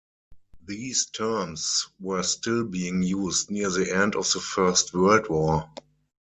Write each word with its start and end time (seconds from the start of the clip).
These 0.65 1.05
terms 1.11 1.87
were 1.99 2.23
still 2.23 2.63
being 2.65 3.03
used 3.03 3.51
near 3.51 3.69
the 3.69 3.95
end 3.95 4.15
of 4.15 4.27
the 4.33 4.39
First 4.39 4.95
World 4.95 5.29
War. 5.29 5.69